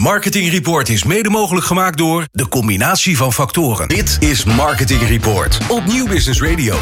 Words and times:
Marketing 0.00 0.50
Report 0.50 0.88
is 0.88 1.04
mede 1.04 1.30
mogelijk 1.30 1.66
gemaakt 1.66 1.98
door 1.98 2.26
de 2.32 2.48
combinatie 2.48 3.16
van 3.16 3.32
factoren. 3.32 3.88
Dit 3.88 4.16
is 4.20 4.44
Marketing 4.44 5.02
Report 5.02 5.58
op 5.68 5.86
Nieuw 5.86 6.06
Business 6.06 6.42
Radio. 6.42 6.76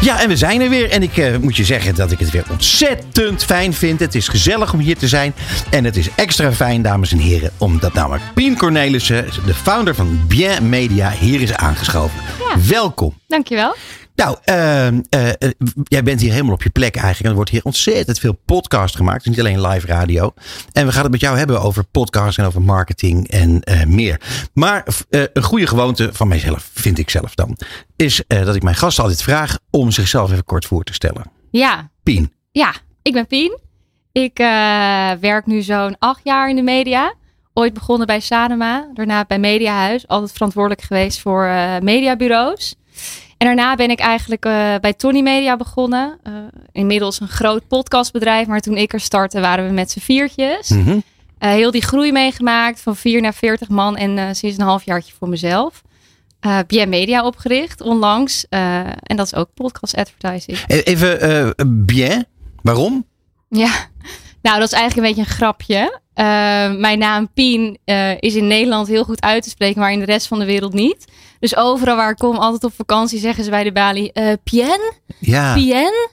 Ja, 0.00 0.20
en 0.20 0.28
we 0.28 0.36
zijn 0.36 0.60
er 0.60 0.68
weer. 0.68 0.90
En 0.90 1.02
ik 1.02 1.16
eh, 1.16 1.36
moet 1.36 1.56
je 1.56 1.64
zeggen 1.64 1.94
dat 1.94 2.10
ik 2.10 2.18
het 2.18 2.30
weer 2.30 2.44
ontzettend 2.50 3.44
fijn 3.44 3.74
vind. 3.74 4.00
Het 4.00 4.14
is 4.14 4.28
gezellig 4.28 4.72
om 4.72 4.78
hier 4.78 4.96
te 4.96 5.08
zijn. 5.08 5.34
En 5.70 5.84
het 5.84 5.96
is 5.96 6.08
extra 6.14 6.52
fijn, 6.52 6.82
dames 6.82 7.12
en 7.12 7.18
heren, 7.18 7.52
omdat 7.58 7.92
namelijk 7.92 8.24
Pien 8.34 8.56
Cornelissen, 8.56 9.26
de 9.46 9.54
founder 9.54 9.94
van 9.94 10.20
Bien 10.26 10.68
Media, 10.68 11.10
hier 11.10 11.40
is 11.40 11.52
aangeschoven. 11.52 12.20
Ja. 12.38 12.60
Welkom. 12.68 13.14
Dankjewel. 13.26 13.76
Nou, 14.18 14.36
eh, 14.44 14.86
eh, 14.86 14.94
eh, 15.10 15.50
jij 15.84 16.02
bent 16.02 16.20
hier 16.20 16.32
helemaal 16.32 16.54
op 16.54 16.62
je 16.62 16.70
plek 16.70 16.94
eigenlijk. 16.94 17.24
En 17.24 17.28
er 17.28 17.34
wordt 17.34 17.50
hier 17.50 17.64
ontzettend 17.64 18.18
veel 18.18 18.38
podcast 18.44 18.96
gemaakt. 18.96 19.24
Dus 19.24 19.36
niet 19.36 19.46
alleen 19.46 19.66
live 19.66 19.86
radio. 19.86 20.32
En 20.72 20.86
we 20.86 20.92
gaan 20.92 21.02
het 21.02 21.10
met 21.10 21.20
jou 21.20 21.38
hebben 21.38 21.60
over 21.60 21.84
podcast 21.84 22.38
en 22.38 22.44
over 22.44 22.62
marketing 22.62 23.28
en 23.28 23.62
eh, 23.62 23.84
meer. 23.86 24.20
Maar 24.52 24.86
een 25.08 25.42
goede 25.42 25.66
gewoonte 25.66 26.10
van 26.12 26.28
mijzelf, 26.28 26.70
vind 26.72 26.98
ik 26.98 27.10
zelf 27.10 27.34
dan, 27.34 27.56
is 27.96 28.22
dat 28.26 28.54
ik 28.54 28.62
mijn 28.62 28.76
gasten 28.76 29.02
altijd 29.02 29.22
vraag 29.22 29.58
om 29.70 29.90
zichzelf 29.90 30.30
even 30.30 30.44
kort 30.44 30.64
voor 30.64 30.84
te 30.84 30.92
stellen. 30.92 31.30
Ja, 31.50 31.90
Pien. 32.02 32.32
ja 32.50 32.74
ik 33.02 33.12
ben 33.12 33.26
Pien. 33.26 33.58
Ik 34.12 34.36
werk 35.20 35.42
nu 35.46 35.62
zo'n 35.62 35.96
acht 35.98 36.20
jaar 36.24 36.48
in 36.48 36.56
de 36.56 36.62
media. 36.62 37.14
Ooit 37.52 37.74
begonnen 37.74 38.06
bij 38.06 38.20
Sanema, 38.20 38.90
daarna 38.94 39.24
bij 39.24 39.38
Mediahuis. 39.38 40.08
Altijd 40.08 40.32
verantwoordelijk 40.32 40.82
geweest 40.82 41.20
voor 41.20 41.50
mediabureaus. 41.82 42.74
En 43.38 43.46
daarna 43.46 43.74
ben 43.74 43.90
ik 43.90 43.98
eigenlijk 43.98 44.44
eh, 44.44 44.74
bij 44.80 44.92
Tony 44.92 45.20
Media 45.20 45.56
begonnen. 45.56 46.18
Eh, 46.22 46.32
inmiddels 46.72 47.20
een 47.20 47.28
groot 47.28 47.68
podcastbedrijf. 47.68 48.46
Maar 48.46 48.60
toen 48.60 48.76
ik 48.76 48.92
er 48.92 49.00
startte 49.00 49.40
waren 49.40 49.66
we 49.66 49.72
met 49.72 49.90
z'n 49.90 50.00
viertjes. 50.00 50.68
Mhm. 50.68 50.98
Eh, 51.38 51.50
heel 51.50 51.70
die 51.70 51.82
groei 51.82 52.12
meegemaakt 52.12 52.80
van 52.80 52.96
4 52.96 53.20
naar 53.20 53.34
40 53.34 53.68
man 53.68 53.96
en 53.96 54.36
sinds 54.36 54.58
een 54.58 54.64
halfjaartje 54.64 55.14
voor 55.18 55.28
mezelf. 55.28 55.82
Bien 56.66 56.88
Media 56.88 57.24
opgericht 57.24 57.80
onlangs. 57.80 58.46
En 58.48 59.16
dat 59.16 59.26
is 59.26 59.34
ook 59.34 59.48
podcast 59.54 59.96
advertising. 59.96 60.58
E- 60.66 60.78
Even 60.80 61.54
bien. 61.86 62.26
Waarom? 62.62 63.06
Ja, 63.48 63.70
nou 64.42 64.58
dat 64.58 64.72
is 64.72 64.78
eigenlijk 64.78 64.96
een 64.96 65.14
beetje 65.14 65.30
een 65.30 65.36
grapje. 65.36 66.00
Eh, 66.18 66.24
mijn 66.74 66.98
naam 66.98 67.28
Pien 67.34 67.78
eh, 67.84 68.10
is 68.20 68.34
in 68.34 68.46
Nederland 68.46 68.88
heel 68.88 69.04
goed 69.04 69.22
uit 69.22 69.42
te 69.42 69.48
spreken, 69.48 69.80
maar 69.80 69.92
in 69.92 69.98
de 69.98 70.04
rest 70.04 70.26
van 70.26 70.38
de 70.38 70.44
wereld 70.44 70.72
niet. 70.72 71.04
Dus 71.40 71.56
overal 71.56 71.96
waar 71.96 72.10
ik 72.10 72.16
kom, 72.16 72.36
altijd 72.36 72.64
op 72.64 72.72
vakantie, 72.76 73.18
zeggen 73.18 73.44
ze 73.44 73.50
bij 73.50 73.64
de 73.64 73.72
balie, 73.72 74.12
eh 74.12 74.32
Pien? 74.44 74.92
Ja. 75.18 75.54
Pien? 75.54 76.08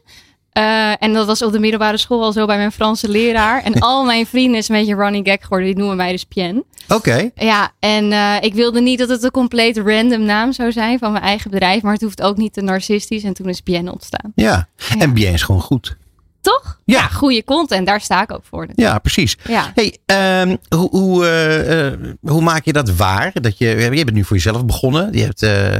Eh, 0.52 1.04
en 1.04 1.14
dat 1.14 1.26
was 1.26 1.42
op 1.42 1.52
de 1.52 1.60
middelbare 1.60 1.98
school 1.98 2.24
al 2.24 2.32
zo 2.32 2.46
bij 2.46 2.58
mijn 2.58 2.72
Franse 2.72 3.10
leraar. 3.10 3.64
En 3.64 3.80
al 3.80 4.04
mijn 4.14 4.26
vrienden 4.26 4.58
is 4.58 4.70
een 4.70 4.76
beetje 4.76 4.96
running 4.96 5.28
gag 5.28 5.42
geworden. 5.42 5.68
Die 5.68 5.78
noemen 5.78 5.98
mij 5.98 6.12
dus 6.12 6.24
Pien. 6.24 6.64
Oké. 6.88 7.32
Ja, 7.36 7.72
en 7.80 8.12
ik 8.44 8.54
wilde 8.54 8.82
niet 8.82 9.00
dat 9.00 9.10
het 9.10 9.24
een 9.24 9.32
compleet 9.32 9.78
random 9.78 10.24
naam 10.24 10.52
zou 10.52 10.72
zijn 10.72 11.00
van 11.00 11.12
mijn 11.12 11.24
eigen 11.24 11.52
bedrijf. 11.52 11.82
Maar 11.82 11.94
het 11.94 12.02
hoeft 12.02 12.22
ook 12.22 12.38
niet 12.38 12.54
te 12.54 12.62
narcistisch. 12.62 13.24
En 13.24 13.34
toen 13.34 13.50
is 13.50 13.64
Bien 13.64 13.92
ontstaan. 13.92 14.32
Ja. 14.36 14.68
En 14.98 15.14
bien 15.14 15.34
is 15.34 15.44
gewoon 15.44 15.62
goed. 15.62 15.98
Toch? 16.46 16.80
Ja. 16.86 17.08
goede 17.08 17.44
content. 17.44 17.88
Daar 17.88 18.02
sta 18.02 18.22
ik 18.22 18.32
ook 18.32 18.44
voor. 18.50 18.68
Ja, 18.76 19.00
precies. 19.00 19.38
Ja. 19.48 19.72
Hey, 19.76 19.98
ehm, 20.06 20.56
hoe, 20.70 20.90
hoe, 20.90 21.26
eh, 21.26 21.88
eh, 21.88 22.00
hoe 22.22 22.42
maak 22.42 22.66
je 22.66 22.74
dat 22.74 22.90
waar? 22.90 23.32
Dat 23.34 23.58
je, 23.58 23.68
je 23.68 24.04
bent 24.04 24.14
nu 24.14 24.24
voor 24.24 24.36
jezelf 24.36 24.66
begonnen. 24.66 25.14
Je 25.14 25.24
hebt 25.24 25.44
eh, 25.44 25.72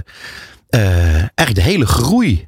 eigenlijk 1.36 1.56
de 1.56 1.62
hele 1.62 1.86
groei. 1.86 2.48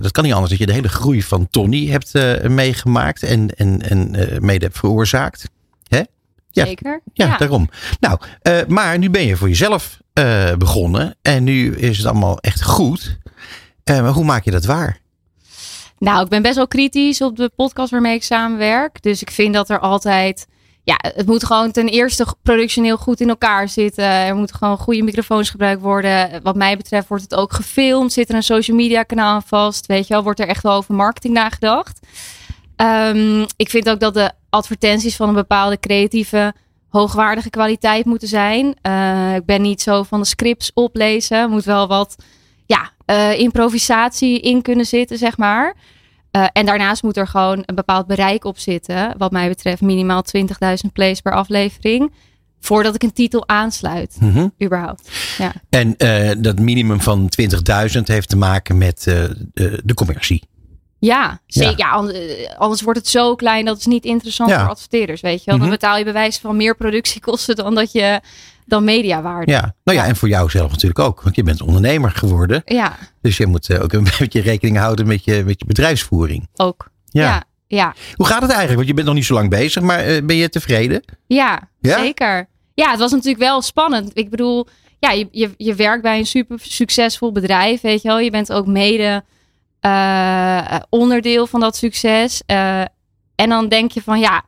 dat 0.00 0.10
kan 0.10 0.24
niet 0.24 0.32
anders 0.32 0.50
dat 0.50 0.58
je 0.58 0.66
de 0.66 0.72
hele 0.72 0.88
groei 0.88 1.22
van 1.22 1.48
Tony 1.50 1.86
hebt 1.86 2.12
meegemaakt 2.48 3.22
en, 3.22 3.48
en, 3.56 3.82
en 3.82 4.10
mede 4.40 4.64
hebt 4.64 4.78
veroorzaakt. 4.78 5.48
Hè? 5.88 6.02
Ja. 6.50 6.64
Zeker. 6.64 7.00
Ja, 7.12 7.36
daarom. 7.36 7.68
Nou, 8.00 8.20
maar 8.68 8.98
nu 8.98 9.10
ben 9.10 9.26
je 9.26 9.36
voor 9.36 9.48
jezelf 9.48 10.00
begonnen 10.58 11.16
en 11.22 11.44
nu 11.44 11.76
is 11.76 11.96
het 11.96 12.06
allemaal 12.06 12.38
echt 12.38 12.62
goed. 12.62 13.18
Maar 13.84 14.08
hoe 14.08 14.24
maak 14.24 14.44
je 14.44 14.50
dat 14.50 14.64
waar? 14.64 15.00
Nou, 16.00 16.22
ik 16.22 16.28
ben 16.28 16.42
best 16.42 16.56
wel 16.56 16.68
kritisch 16.68 17.20
op 17.20 17.36
de 17.36 17.50
podcast 17.56 17.90
waarmee 17.90 18.14
ik 18.14 18.22
samenwerk. 18.22 19.02
Dus 19.02 19.22
ik 19.22 19.30
vind 19.30 19.54
dat 19.54 19.70
er 19.70 19.78
altijd. 19.78 20.46
Ja, 20.82 20.98
het 20.98 21.26
moet 21.26 21.44
gewoon 21.44 21.70
ten 21.70 21.88
eerste 21.88 22.26
productioneel 22.42 22.96
goed 22.96 23.20
in 23.20 23.28
elkaar 23.28 23.68
zitten. 23.68 24.04
Er 24.04 24.36
moeten 24.36 24.56
gewoon 24.56 24.78
goede 24.78 25.02
microfoons 25.02 25.50
gebruikt 25.50 25.82
worden. 25.82 26.42
Wat 26.42 26.56
mij 26.56 26.76
betreft 26.76 27.08
wordt 27.08 27.22
het 27.22 27.34
ook 27.34 27.52
gefilmd. 27.52 28.12
Zit 28.12 28.28
er 28.28 28.34
een 28.34 28.42
social 28.42 28.76
media 28.76 29.02
kanaal 29.02 29.34
aan 29.34 29.42
vast? 29.42 29.86
Weet 29.86 30.06
je 30.06 30.14
wel, 30.14 30.22
wordt 30.22 30.40
er 30.40 30.48
echt 30.48 30.62
wel 30.62 30.74
over 30.74 30.94
marketing 30.94 31.34
nagedacht? 31.34 32.00
Ehm, 32.76 33.46
ik 33.56 33.70
vind 33.70 33.90
ook 33.90 34.00
dat 34.00 34.14
de 34.14 34.32
advertenties 34.50 35.16
van 35.16 35.28
een 35.28 35.34
bepaalde 35.34 35.78
creatieve, 35.78 36.54
hoogwaardige 36.88 37.50
kwaliteit 37.50 38.04
moeten 38.04 38.28
zijn. 38.28 38.74
Eh, 38.82 39.34
ik 39.34 39.44
ben 39.44 39.62
niet 39.62 39.82
zo 39.82 40.02
van 40.02 40.20
de 40.20 40.26
scripts 40.26 40.70
oplezen. 40.74 41.50
Moet 41.50 41.64
wel 41.64 41.86
wat 41.86 42.16
ja, 42.66 42.90
eh, 43.10 43.38
improvisatie 43.38 44.40
in 44.40 44.62
kunnen 44.62 44.86
zitten, 44.86 45.18
zeg 45.18 45.36
maar. 45.36 45.74
Eh, 46.30 46.46
en 46.52 46.66
daarnaast 46.66 47.02
moet 47.02 47.16
er 47.16 47.26
gewoon 47.28 47.62
een 47.66 47.74
bepaald 47.74 48.06
bereik 48.06 48.44
op 48.44 48.58
zitten. 48.58 49.14
Wat 49.18 49.30
mij 49.32 49.48
betreft 49.48 49.80
minimaal 49.80 50.22
20.000 50.22 50.92
plays 50.92 51.20
per 51.20 51.32
aflevering. 51.34 52.12
Voordat 52.60 52.94
ik 52.94 53.02
een 53.02 53.12
titel 53.12 53.48
aansluit, 53.48 54.16
Mhm. 54.20 54.48
überhaupt. 54.62 55.10
Ja. 55.38 55.52
En 55.70 55.96
eh, 55.96 56.30
dat 56.38 56.58
minimum 56.58 57.00
van 57.00 57.28
20.000 57.28 58.08
heeft 58.08 58.28
te 58.28 58.36
maken 58.36 58.78
met 58.78 59.02
de, 59.54 59.80
de 59.84 59.94
commercie. 59.94 60.42
Ja, 60.98 61.40
zeker. 61.46 61.78
Ja. 61.78 61.86
Ja. 61.86 61.92
an- 61.92 62.14
anders 62.56 62.82
wordt 62.82 62.98
het 62.98 63.08
zo 63.08 63.34
klein 63.34 63.64
dat 63.64 63.76
het 63.76 63.86
niet 63.86 64.04
interessant 64.04 64.50
Ja. 64.50 64.60
voor 64.60 64.68
adverteerders, 64.70 65.20
weet 65.20 65.38
je 65.38 65.44
wel. 65.50 65.54
Dan 65.58 65.66
Mhm. 65.68 65.76
betaal 65.76 65.96
je 65.98 66.04
bewijs 66.04 66.38
van 66.38 66.56
meer 66.56 66.76
productiekosten 66.76 67.56
dan 67.56 67.74
dat 67.74 67.92
je 67.92 68.20
dan 68.70 68.84
mediawaarde. 68.84 69.52
Ja, 69.52 69.74
nou 69.84 69.98
ja, 69.98 70.04
en 70.04 70.16
voor 70.16 70.28
jou 70.28 70.50
zelf 70.50 70.70
natuurlijk 70.70 70.98
ook. 71.00 71.22
Want 71.22 71.36
je 71.36 71.42
bent 71.42 71.60
ondernemer 71.62 72.10
geworden. 72.10 72.62
Ja, 72.64 72.96
Dus 73.22 73.36
je 73.36 73.46
moet 73.46 73.68
eh, 73.70 73.82
ook 73.82 73.92
een 73.92 74.06
beetje 74.18 74.40
rekening 74.40 74.76
houden 74.78 75.06
met 75.06 75.24
je, 75.24 75.42
met 75.44 75.58
je 75.58 75.66
bedrijfsvoering. 75.66 76.48
ook. 76.56 76.90
Ja. 77.04 77.22
Ja, 77.22 77.44
ja, 77.66 77.94
Hoe 78.14 78.26
gaat 78.26 78.40
het 78.42 78.50
eigenlijk? 78.50 78.76
Want 78.76 78.88
je 78.88 78.94
bent 78.94 79.06
nog 79.06 79.14
niet 79.16 79.24
zo 79.24 79.34
lang 79.34 79.50
bezig, 79.50 79.82
maar 79.82 79.98
eh, 79.98 80.22
ben 80.24 80.36
je 80.36 80.48
tevreden? 80.48 81.02
ja, 81.26 81.68
Ja? 81.80 81.98
zeker. 81.98 82.48
Ja, 82.74 82.90
het 82.90 82.98
was 82.98 83.10
natuurlijk 83.10 83.42
wel 83.42 83.62
spannend. 83.62 84.10
Ik 84.14 84.30
bedoel, 84.30 84.66
ja, 84.98 85.10
je, 85.10 85.28
je, 85.30 85.50
je 85.56 85.74
werkt 85.74 86.02
bij 86.02 86.18
een 86.18 86.26
super 86.26 86.58
succesvol 86.62 87.32
bedrijf, 87.32 87.80
weet 87.80 88.02
je 88.02 88.08
wel. 88.08 88.18
Je 88.18 88.30
bent 88.30 88.52
ook 88.52 88.66
mede 88.66 89.24
eh, 89.80 90.76
onderdeel 90.88 91.46
van 91.46 91.60
dat 91.60 91.76
succes. 91.76 92.42
En 93.34 93.48
dan 93.48 93.68
denk 93.68 93.92
je 93.92 94.02
van, 94.02 94.20
ja, 94.20 94.44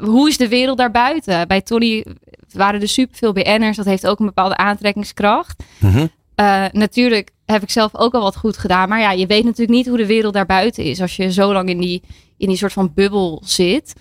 hoe 0.00 0.28
is 0.28 0.36
de 0.36 0.48
wereld 0.48 0.78
daarbuiten? 0.78 1.48
Bij 1.48 1.60
Tony 1.60 2.04
waren 2.52 2.80
er 2.80 2.88
superveel 2.88 3.32
BN'ers. 3.32 3.76
Dat 3.76 3.86
heeft 3.86 4.06
ook 4.06 4.18
een 4.18 4.26
bepaalde 4.26 4.56
aantrekkingskracht. 4.56 5.62
Mhm. 5.78 6.06
Eh, 6.34 6.64
natuurlijk 6.72 7.30
heb 7.46 7.62
ik 7.62 7.70
zelf 7.70 7.96
ook 7.96 8.14
al 8.14 8.22
wat 8.22 8.36
goed 8.36 8.56
gedaan. 8.56 8.88
Maar 8.88 9.00
ja, 9.00 9.10
je 9.12 9.26
weet 9.26 9.44
natuurlijk 9.44 9.76
niet 9.76 9.86
hoe 9.86 9.96
de 9.96 10.06
wereld 10.06 10.34
daarbuiten 10.34 10.84
is. 10.84 11.00
Als 11.00 11.16
je 11.16 11.32
zo 11.32 11.52
lang 11.52 11.68
in 11.68 11.80
die, 11.80 12.02
in 12.38 12.48
die 12.48 12.56
soort 12.56 12.72
van 12.72 12.92
bubbel 12.94 13.42
zit. 13.44 13.92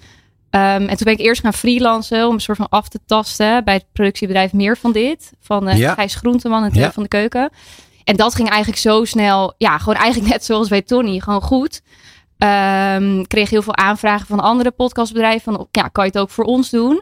Ehm, 0.49 0.63
en 0.81 0.87
toen 0.87 0.97
ben 1.05 1.13
ik 1.13 1.19
eerst 1.19 1.41
gaan 1.41 1.53
freelancen 1.53 2.27
om 2.27 2.33
een 2.33 2.41
soort 2.41 2.57
van 2.57 2.69
af 2.69 2.87
te 2.89 2.99
tasten 3.05 3.63
bij 3.63 3.73
het 3.73 3.85
productiebedrijf 3.93 4.53
Meer 4.53 4.77
van 4.77 4.91
Dit. 4.91 5.31
Van 5.39 5.67
eh 5.67 5.77
Ja. 5.77 5.93
Gijs 5.93 6.15
Groenteman 6.15 6.63
en 6.63 6.71
Theo 6.71 6.81
Ja. 6.81 6.91
van 6.91 7.03
de 7.03 7.09
Keuken. 7.09 7.49
En 8.03 8.15
dat 8.15 8.35
ging 8.35 8.49
eigenlijk 8.49 8.81
zo 8.81 9.05
snel. 9.05 9.53
Ja, 9.57 9.77
gewoon 9.77 9.95
eigenlijk 9.95 10.31
net 10.33 10.45
zoals 10.45 10.69
bij 10.69 10.81
Tony. 10.81 11.19
Gewoon 11.19 11.41
goed. 11.41 11.81
Ik 12.37 13.27
kreeg 13.27 13.49
heel 13.49 13.61
veel 13.61 13.75
aanvragen 13.75 14.27
van 14.27 14.39
andere 14.39 14.71
podcastbedrijven. 14.71 15.53
Van, 15.53 15.67
ja, 15.71 15.87
kan 15.87 16.03
je 16.05 16.11
het 16.11 16.19
ook 16.19 16.29
voor 16.29 16.43
ons 16.43 16.69
doen? 16.69 17.01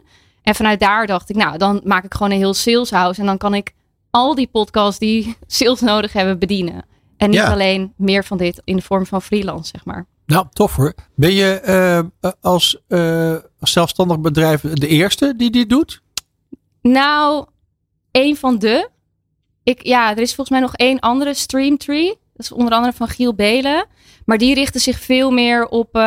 En 0.50 0.56
vanuit 0.56 0.80
daar 0.80 1.06
dacht 1.06 1.30
ik, 1.30 1.36
nou, 1.36 1.58
dan 1.58 1.80
maak 1.84 2.04
ik 2.04 2.14
gewoon 2.14 2.30
een 2.32 2.38
heel 2.38 2.54
saleshouse. 2.54 3.20
En 3.20 3.26
dan 3.26 3.38
kan 3.38 3.54
ik 3.54 3.72
al 4.10 4.34
die 4.34 4.46
podcasts 4.46 4.98
die 4.98 5.36
sales 5.46 5.80
nodig 5.80 6.12
hebben 6.12 6.38
bedienen. 6.38 6.84
En 7.16 7.30
niet 7.30 7.38
Ja. 7.38 7.52
alleen 7.52 7.92
meer 7.96 8.24
van 8.24 8.36
dit 8.38 8.60
in 8.64 8.76
de 8.76 8.82
vorm 8.82 9.06
van 9.06 9.22
freelance, 9.22 9.70
zeg 9.74 9.84
maar. 9.84 10.06
Nou, 10.26 10.46
tof 10.52 10.76
hoor. 10.76 10.94
Ben 11.14 11.32
je 11.32 11.50
eh, 11.60 12.30
als, 12.40 12.78
eh, 12.88 13.36
als 13.60 13.72
zelfstandig 13.72 14.20
bedrijf 14.20 14.60
de 14.60 14.86
eerste 14.88 15.34
die 15.36 15.50
dit 15.50 15.68
doet? 15.68 16.02
Nou, 16.82 17.46
een 18.10 18.36
van 18.36 18.58
de. 18.58 18.88
Ik, 19.62 19.86
ja, 19.86 20.10
er 20.10 20.18
is 20.18 20.34
volgens 20.34 20.50
mij 20.50 20.60
nog 20.60 20.74
één 20.76 20.98
andere 21.00 21.34
Streamtree. 21.34 22.18
Dat 22.40 22.50
is 22.50 22.56
onder 22.56 22.74
andere 22.74 22.92
van 22.92 23.08
Giel 23.08 23.34
Belen. 23.34 23.86
Maar 24.24 24.38
die 24.38 24.54
richten 24.54 24.80
zich 24.80 24.98
veel 24.98 25.30
meer 25.30 25.66
op 25.66 25.94
eh, 25.94 26.02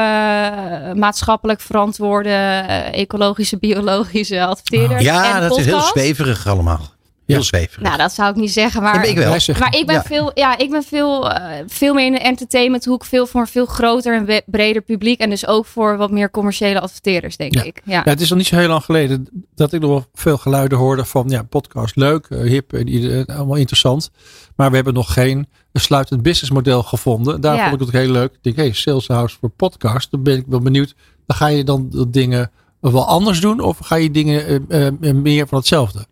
maatschappelijk 0.93 1.61
verantwoorde, 1.61 2.29
eh, 2.29 2.93
ecologische, 2.99 3.57
biologische 3.57 4.45
adverteerders. 4.45 5.03
Ja, 5.03 5.35
en 5.35 5.49
dat 5.49 5.57
is 5.57 5.65
heel 5.65 5.81
zweverig 5.81 6.47
allemaal. 6.47 6.91
Heel 7.33 7.41
Ja. 7.41 7.47
zweverig. 7.47 7.83
Nou, 7.83 7.97
dat 7.97 8.11
zou 8.13 8.29
ik 8.29 8.35
niet 8.35 8.51
zeggen, 8.51 8.81
maar... 8.81 8.93
Ja, 8.93 8.99
maar 8.99 9.07
ik 9.09 9.17
wel. 9.17 9.57
Maar 9.59 9.75
ik 9.75 9.85
ben, 9.85 9.95
Ja. 9.95 10.03
veel, 10.03 10.31
ja, 10.33 10.57
ik 10.57 10.69
ben 10.69 10.83
veel, 10.83 11.31
eh, 11.31 11.63
veel 11.67 11.93
meer 11.93 12.05
in 12.05 12.11
de 12.11 12.19
entertainmenthoek. 12.19 13.05
Veel 13.05 13.25
voor 13.25 13.41
een 13.41 13.47
veel 13.47 13.65
groter 13.65 14.15
en 14.15 14.41
breder 14.45 14.81
publiek. 14.81 15.19
En 15.19 15.29
dus 15.29 15.47
ook 15.47 15.65
voor 15.65 15.97
wat 15.97 16.11
meer 16.11 16.31
commerciële 16.31 16.79
adverteerders, 16.79 17.37
denk 17.37 17.53
Ja. 17.55 17.63
ik. 17.63 17.81
Ja. 17.85 18.01
Ja, 18.05 18.11
het 18.11 18.21
is 18.21 18.29
nog 18.29 18.37
niet 18.37 18.47
zo 18.47 18.55
heel 18.55 18.67
lang 18.67 18.83
geleden 18.83 19.27
dat 19.55 19.73
ik 19.73 19.81
nog 19.81 19.89
wel 19.89 20.05
veel 20.13 20.37
geluiden 20.37 20.77
hoorde 20.77 21.05
van 21.05 21.29
ja, 21.29 21.43
podcast 21.43 21.95
leuk, 21.95 22.25
eh, 22.29 22.39
hip, 22.41 22.73
en 22.73 23.25
allemaal 23.25 23.55
interessant. 23.57 24.09
Maar 24.55 24.69
we 24.69 24.75
hebben 24.75 24.93
nog 24.93 25.13
geen 25.13 25.47
sluitend 25.73 26.21
businessmodel 26.21 26.83
gevonden. 26.83 27.41
Daar 27.41 27.55
Ja. 27.55 27.69
vond 27.69 27.81
ik 27.81 27.87
het 27.87 27.95
heel 27.95 28.11
leuk. 28.11 28.31
Ik 28.33 28.39
denk, 28.43 28.55
hey, 28.55 28.71
sales 28.71 29.07
house 29.07 29.37
voor 29.39 29.49
podcast. 29.49 30.11
Dan 30.11 30.23
ben 30.23 30.37
ik 30.37 30.45
wel 30.47 30.59
benieuwd. 30.59 30.95
Dan 31.25 31.37
ga 31.37 31.47
je 31.47 31.63
dan 31.63 31.87
dat 31.89 32.13
dingen 32.13 32.51
wel 32.79 33.05
anders 33.05 33.39
doen? 33.41 33.59
Of 33.59 33.77
ga 33.77 33.95
je 33.95 34.11
dingen 34.11 34.65
uh, 34.69 34.87
uh, 34.99 35.13
meer 35.13 35.47
van 35.47 35.57
hetzelfde? 35.57 36.05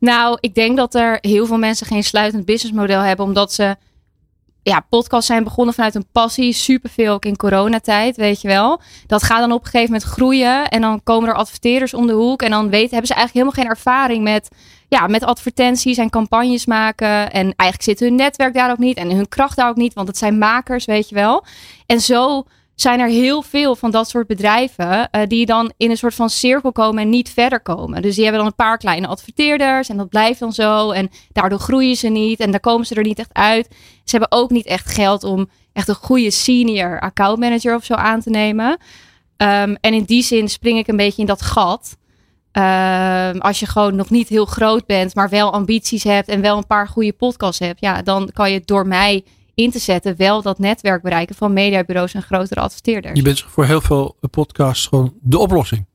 Nou, 0.00 0.38
ik 0.40 0.54
denk 0.54 0.76
dat 0.76 0.94
er 0.94 1.18
heel 1.20 1.46
veel 1.46 1.58
mensen 1.58 1.86
geen 1.86 2.04
sluitend 2.04 2.44
businessmodel 2.44 3.00
hebben, 3.00 3.24
omdat 3.24 3.52
ze 3.52 3.76
ja, 4.68 4.86
podcasts 4.88 5.26
zijn 5.26 5.44
begonnen 5.44 5.74
vanuit 5.74 5.94
een 5.94 6.08
passie. 6.12 6.52
Superveel 6.52 7.12
ook 7.12 7.24
in 7.24 7.36
coronatijd, 7.36 8.16
weet 8.16 8.40
je 8.40 8.48
wel. 8.48 8.80
Dat 9.06 9.22
gaat 9.22 9.40
dan 9.40 9.52
op 9.52 9.64
een 9.64 9.70
gegeven 9.70 9.92
moment 9.92 10.10
groeien. 10.10 10.68
En 10.68 10.80
dan 10.80 11.02
komen 11.02 11.28
er 11.28 11.34
adverteerders 11.34 11.94
om 11.94 12.06
de 12.06 12.12
hoek. 12.12 12.42
En 12.42 12.50
dan 12.50 12.70
weten, 12.70 12.90
hebben 12.90 13.06
ze 13.06 13.14
eigenlijk 13.14 13.46
helemaal 13.46 13.64
geen 13.64 13.76
ervaring 13.76 14.22
met, 14.22 14.48
ja, 14.88 15.06
met 15.06 15.24
advertenties 15.24 15.96
en 15.96 16.10
campagnes 16.10 16.66
maken. 16.66 17.30
En 17.30 17.54
eigenlijk 17.56 17.82
zit 17.82 18.00
hun 18.00 18.14
netwerk 18.14 18.54
daar 18.54 18.70
ook 18.70 18.78
niet. 18.78 18.96
En 18.96 19.10
hun 19.10 19.28
kracht 19.28 19.56
daar 19.56 19.68
ook 19.68 19.76
niet. 19.76 19.94
Want 19.94 20.08
het 20.08 20.18
zijn 20.18 20.38
makers, 20.38 20.84
weet 20.84 21.08
je 21.08 21.14
wel. 21.14 21.44
En 21.86 22.00
zo 22.00 22.44
zijn 22.80 23.00
er 23.00 23.08
heel 23.08 23.42
veel 23.42 23.76
van 23.76 23.90
dat 23.90 24.08
soort 24.08 24.26
bedrijven 24.26 25.08
uh, 25.12 25.22
die 25.26 25.46
dan 25.46 25.72
in 25.76 25.90
een 25.90 25.96
soort 25.96 26.14
van 26.14 26.30
cirkel 26.30 26.72
komen 26.72 27.02
en 27.02 27.08
niet 27.08 27.30
verder 27.30 27.60
komen. 27.60 28.02
Dus 28.02 28.14
die 28.14 28.22
hebben 28.22 28.42
dan 28.42 28.50
een 28.50 28.64
paar 28.64 28.78
kleine 28.78 29.06
adverteerders 29.06 29.88
en 29.88 29.96
dat 29.96 30.08
blijft 30.08 30.40
dan 30.40 30.52
zo 30.52 30.90
en 30.90 31.10
daardoor 31.32 31.58
groeien 31.58 31.96
ze 31.96 32.08
niet 32.08 32.40
en 32.40 32.50
daar 32.50 32.60
komen 32.60 32.86
ze 32.86 32.94
er 32.94 33.02
niet 33.02 33.18
echt 33.18 33.34
uit. 33.34 33.68
Ze 34.04 34.16
hebben 34.16 34.38
ook 34.38 34.50
niet 34.50 34.66
echt 34.66 34.90
geld 34.90 35.24
om 35.24 35.48
echt 35.72 35.88
een 35.88 35.94
goede 35.94 36.30
senior 36.30 37.00
account 37.00 37.38
manager 37.38 37.74
of 37.74 37.84
zo 37.84 37.94
aan 37.94 38.20
te 38.20 38.30
nemen. 38.30 38.70
Um, 38.70 39.76
en 39.80 39.94
in 39.94 40.04
die 40.04 40.22
zin 40.22 40.48
spring 40.48 40.78
ik 40.78 40.88
een 40.88 40.96
beetje 40.96 41.20
in 41.20 41.26
dat 41.26 41.42
gat. 41.42 41.96
Um, 42.52 43.40
als 43.40 43.60
je 43.60 43.66
gewoon 43.66 43.94
nog 43.94 44.10
niet 44.10 44.28
heel 44.28 44.46
groot 44.46 44.86
bent, 44.86 45.14
maar 45.14 45.28
wel 45.28 45.52
ambities 45.52 46.04
hebt 46.04 46.28
en 46.28 46.40
wel 46.40 46.56
een 46.56 46.66
paar 46.66 46.88
goede 46.88 47.12
podcasts 47.12 47.58
hebt, 47.58 47.80
ja, 47.80 48.02
dan 48.02 48.30
kan 48.32 48.52
je 48.52 48.62
door 48.64 48.86
mij 48.86 49.24
in 49.58 49.70
te 49.70 49.78
zetten 49.78 50.16
wel 50.16 50.42
dat 50.42 50.58
netwerk 50.58 51.02
bereiken 51.02 51.34
van 51.34 51.52
mediabureaus 51.52 52.14
en 52.14 52.22
grotere 52.22 52.60
adverteerders. 52.60 53.16
Je 53.16 53.22
bent 53.22 53.40
voor 53.40 53.64
heel 53.64 53.80
veel 53.80 54.16
podcasts 54.30 54.86
gewoon 54.86 55.14
de 55.20 55.38
oplossing. 55.38 55.86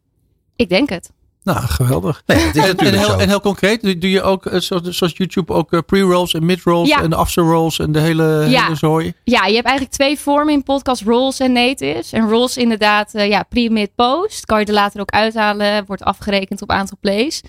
Ik 0.56 0.70
denk 0.70 0.90
het. 0.90 1.12
Nou, 1.44 1.60
geweldig. 1.60 2.24
Nee, 2.26 2.38
het 2.38 2.56
is 2.56 2.68
en, 2.68 2.78
en, 2.78 2.98
heel, 2.98 3.20
en 3.20 3.28
heel 3.28 3.42
concreet, 3.42 4.02
doe 4.02 4.10
je 4.10 4.22
ook, 4.22 4.46
eh, 4.46 4.60
zoals, 4.60 4.98
zoals 4.98 5.18
YouTube, 5.18 5.54
ook 5.54 5.74
eh, 5.74 5.80
pre-rolls 5.86 6.34
en 6.34 6.46
mid-rolls 6.46 6.90
ja. 6.90 7.02
en 7.02 7.14
after-rolls 7.14 7.80
en 7.80 7.92
de 7.92 8.00
hele, 8.00 8.46
ja. 8.50 8.64
hele 8.64 8.76
zooi? 8.76 9.14
Ja, 9.24 9.46
je 9.46 9.54
hebt 9.54 9.68
eigenlijk 9.68 9.96
twee 9.96 10.20
vormen 10.20 10.54
in 10.54 10.64
podcast, 10.64 11.02
rolls 11.02 11.40
en 11.40 11.52
natives. 11.52 12.12
En 12.12 12.30
rolls 12.30 12.58
inderdaad, 12.58 13.16
uh, 13.16 13.28
ja, 13.28 13.44
pre-mid-post. 13.44 14.46
Kan 14.46 14.60
je 14.60 14.66
er 14.66 14.74
later 14.74 15.02
ook 15.02 15.12
uithalen, 15.12 15.86
wordt 15.86 16.04
afgerekend 16.04 16.62
op 16.62 16.70
aantal 16.70 16.98
plays. 17.02 17.42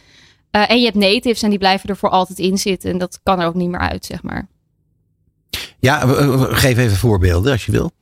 Uh, 0.50 0.70
en 0.70 0.78
je 0.78 0.84
hebt 0.84 0.96
natives 0.96 1.42
en 1.42 1.50
die 1.50 1.58
blijven 1.58 1.88
er 1.88 1.96
voor 1.96 2.10
altijd 2.10 2.38
in 2.38 2.58
zitten. 2.58 2.90
En 2.90 2.98
dat 2.98 3.20
kan 3.22 3.40
er 3.40 3.46
ook 3.46 3.54
niet 3.54 3.70
meer 3.70 3.80
uit, 3.80 4.04
zeg 4.04 4.22
maar. 4.22 4.48
Ja, 5.84 6.02
geef 6.54 6.78
even 6.78 6.96
voorbeelden 6.96 7.52
als 7.52 7.66
je 7.66 7.72
wil. 7.72 7.92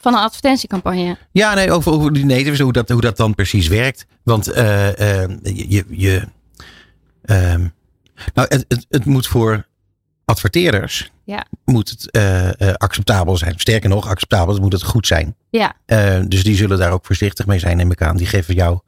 Van 0.00 0.14
een 0.14 0.20
advertentiecampagne. 0.20 1.16
Ja, 1.32 1.54
nee, 1.54 1.70
over, 1.72 1.92
over 1.92 2.12
die 2.12 2.24
natives, 2.24 2.58
hoe 2.58 2.72
dat, 2.72 2.88
hoe 2.88 3.00
dat 3.00 3.16
dan 3.16 3.34
precies 3.34 3.68
werkt. 3.68 4.06
Want 4.22 4.48
uh, 4.48 4.86
uh, 4.86 5.24
je. 5.42 5.84
je 5.88 6.22
uh, 7.24 7.54
nou, 8.34 8.48
het, 8.48 8.64
het, 8.68 8.86
het, 8.88 9.04
moet 9.04 9.26
voor 9.26 9.66
adverteerders. 10.24 11.10
Ja. 11.24 11.46
Moet 11.64 11.88
het 11.88 12.10
acceptabel 12.78 13.36
zijn. 13.36 13.54
Sterker 13.56 13.88
nog, 13.88 14.08
acceptabel, 14.08 14.60
moet 14.60 14.72
het 14.72 14.82
goed 14.82 15.06
zijn. 15.06 15.36
Ja. 15.50 15.76
dus 16.22 16.42
die 16.42 16.56
zullen 16.56 16.78
daar 16.78 16.92
ook 16.92 17.06
voorzichtig 17.06 17.46
mee 17.46 17.58
zijn, 17.58 17.76
neem 17.76 17.90
ik 17.90 18.02
aan. 18.02 18.16
Die 18.16 18.26
geven 18.26 18.54
jou 18.54 18.78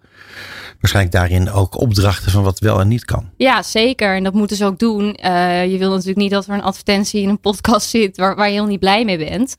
waarschijnlijk 0.81 1.15
daarin 1.15 1.51
ook 1.51 1.81
opdrachten 1.81 2.31
van 2.31 2.43
wat 2.43 2.59
wel 2.59 2.81
en 2.81 2.89
niet 2.89 3.05
kan. 3.05 3.31
Ja, 3.37 3.63
zeker. 3.63 4.17
En 4.17 4.25
dat 4.25 4.35
moeten 4.35 4.57
ze 4.57 4.65
ook 4.65 4.79
doen. 4.79 5.19
Uh, 5.25 5.71
je 5.73 5.79
wil 5.79 5.91
natuurlijk 5.91 6.17
niet 6.17 6.31
dat 6.31 6.47
er 6.47 6.55
een 6.55 6.63
advertentie 6.63 7.23
in 7.23 7.29
een 7.29 7.41
podcast 7.41 7.89
zit 7.89 8.17
waar, 8.17 8.37
waar 8.37 8.47
je 8.47 8.53
heel 8.53 8.67
niet 8.67 8.81
blij 8.81 9.05
mee 9.05 9.19
bent. 9.19 9.57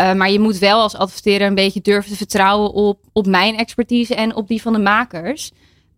Uh, 0.00 0.12
maar 0.12 0.30
je 0.30 0.40
moet 0.40 0.58
wel 0.58 0.80
als 0.80 0.96
adverteerder 0.96 1.48
een 1.48 1.54
beetje 1.54 1.80
durven 1.80 2.10
te 2.10 2.16
vertrouwen 2.16 2.72
op, 2.72 3.00
op 3.12 3.26
mijn 3.26 3.56
expertise 3.56 4.14
en 4.14 4.34
op 4.34 4.48
die 4.48 4.62
van 4.62 4.72
de 4.72 4.78
makers. 4.78 5.52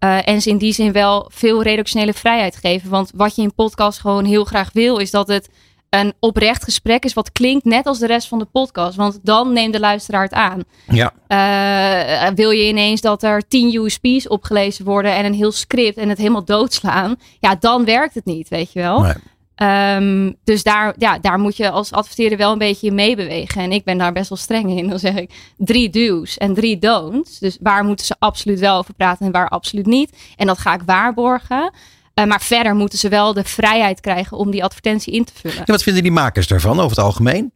Uh, 0.05 0.29
en 0.29 0.43
ze 0.43 0.51
in 0.51 0.59
die 0.59 0.73
zin 0.73 0.93
wel 0.93 1.31
veel 1.33 1.63
redactionele 1.63 2.13
vrijheid 2.13 2.57
geven. 2.57 2.91
Want 2.91 3.11
wat 3.15 3.37
je 3.37 3.43
in 3.43 3.55
podcast 3.55 4.01
gewoon 4.01 4.25
heel 4.25 4.45
graag 4.45 4.71
wil, 4.73 4.99
is 4.99 5.11
dat 5.11 5.29
het 5.29 5.49
een 5.91 6.13
oprecht 6.21 6.65
gesprek 6.65 7.05
is 7.05 7.13
wat 7.13 7.33
klinkt 7.33 7.65
net 7.65 7.87
als 7.87 7.99
de 7.99 8.07
rest 8.07 8.29
van 8.29 8.39
de 8.39 8.45
podcast. 8.45 8.97
Want 8.97 9.19
dan 9.23 9.53
neemt 9.53 9.73
de 9.73 9.81
luisteraar 9.81 10.23
het 10.23 10.33
aan. 10.33 10.65
Ja. 10.87 11.13
Uh, 11.29 12.35
wil 12.35 12.51
je 12.51 12.69
ineens 12.69 13.01
dat 13.01 13.23
er 13.23 13.49
tien 13.49 13.75
USP's 13.75 14.29
opgelezen 14.29 14.85
worden 14.85 15.15
en 15.15 15.25
een 15.25 15.35
heel 15.35 15.53
script 15.53 15.97
en 15.97 16.09
het 16.09 16.19
helemaal 16.19 16.45
doodslaan? 16.45 17.17
Ja, 17.41 17.55
dan 17.55 17.85
werkt 17.85 18.15
het 18.15 18.25
niet, 18.25 18.49
weet 18.49 18.73
je 18.73 18.81
wel. 18.81 19.01
Nee. 19.01 19.15
Um, 19.63 20.37
dus 20.45 20.63
daar, 20.63 20.95
ja, 20.97 21.19
daar 21.19 21.39
moet 21.39 21.57
je 21.57 21.71
als 21.71 21.93
adverteerder 21.93 22.39
wel 22.39 22.53
een 22.53 22.59
beetje 22.59 22.87
in 22.87 22.95
meebewegen. 22.95 23.63
En 23.63 23.73
ik 23.73 23.85
ben 23.85 23.99
daar 23.99 24.13
best 24.13 24.29
wel 24.29 24.39
streng 24.39 24.79
in. 24.79 24.89
Dan 24.91 24.99
zeg 24.99 25.15
ik 25.15 25.31
drie 25.57 25.91
do's 25.91 26.37
en 26.37 26.55
drie 26.55 26.79
don'ts. 26.79 27.39
Dus 27.39 27.59
waar 27.61 27.85
moeten 27.85 28.07
ze 28.07 28.15
absoluut 28.19 28.59
wel 28.59 28.79
over 28.79 28.95
praten 28.95 29.27
en 29.27 29.33
waar 29.33 29.49
absoluut 29.49 29.87
niet. 29.87 30.17
En 30.37 30.47
dat 30.47 30.59
ga 30.59 30.75
ik 30.75 30.83
waarborgen. 30.87 31.73
Uh, 32.19 32.25
maar 32.25 32.41
verder 32.41 32.75
moeten 32.75 32.99
ze 32.99 33.09
wel 33.09 33.33
de 33.33 33.45
vrijheid 33.45 34.01
krijgen 34.01 34.37
om 34.37 34.51
die 34.51 34.65
advertentie 34.65 35.13
in 35.13 35.25
te 35.25 35.33
vullen. 35.35 35.59
En 35.59 35.65
wat 35.73 35.83
vinden 35.83 36.03
die 36.03 36.13
makers 36.13 36.47
daarvan 36.47 36.79
over 36.79 36.97
het 36.97 37.05
algemeen? 37.05 37.53